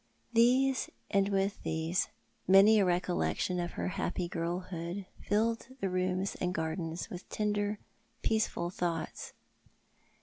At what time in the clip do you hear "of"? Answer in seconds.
3.59-3.73